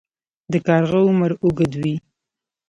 [0.51, 1.95] د کارغه عمر اوږد وي